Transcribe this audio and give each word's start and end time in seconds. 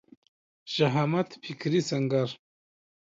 شهامت 0.73 1.29
فکري 1.43 1.81
سنګر 1.89 2.29